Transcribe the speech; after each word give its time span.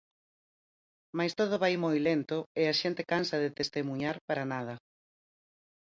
Mais 1.17 1.33
todo 1.39 1.55
vai 1.63 1.73
moi 1.85 1.97
lento, 2.07 2.37
e 2.61 2.63
a 2.71 2.77
xente 2.81 3.03
cansa 3.11 3.37
de 3.43 3.53
testemuñar 3.59 4.15
para 4.27 4.43
nada. 4.53 4.75